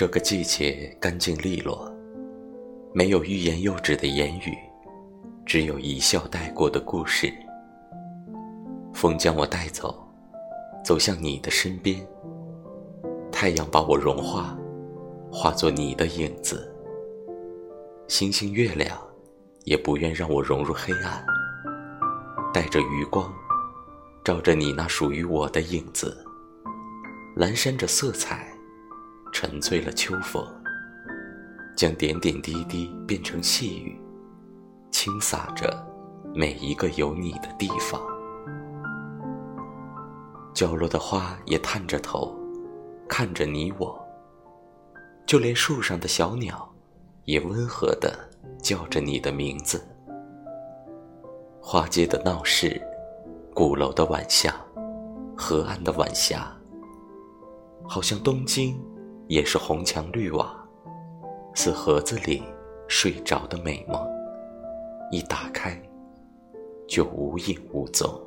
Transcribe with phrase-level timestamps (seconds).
[0.00, 1.94] 这个季节干净利落，
[2.94, 4.56] 没有欲言又止的言语，
[5.44, 7.30] 只有一笑带过的故事。
[8.94, 10.02] 风将我带走，
[10.82, 12.00] 走向你的身边。
[13.30, 14.56] 太阳把我融化，
[15.30, 16.74] 化作你的影子。
[18.08, 18.98] 星星月亮
[19.64, 21.22] 也不愿让我融入黑暗，
[22.54, 23.30] 带着余光，
[24.24, 26.24] 照着你那属于我的影子。
[27.36, 28.50] 阑珊着色彩，
[29.42, 30.46] 沉醉了秋风，
[31.74, 33.98] 将点点滴滴变成细雨，
[34.90, 35.82] 轻洒着
[36.34, 37.98] 每一个有你的地方。
[40.52, 42.36] 角落的花也探着头，
[43.08, 43.98] 看着你我。
[45.24, 46.70] 就连树上的小鸟，
[47.24, 48.12] 也温和地
[48.62, 49.82] 叫着你的名字。
[51.62, 52.78] 花街的闹市，
[53.54, 54.54] 鼓楼的晚霞，
[55.34, 56.54] 河岸的晚霞。
[57.88, 58.78] 好像东京，
[59.30, 60.52] 也是红墙绿瓦，
[61.54, 62.42] 似盒子里
[62.88, 63.96] 睡着的美梦，
[65.12, 65.80] 一打开，
[66.88, 68.20] 就无影无踪。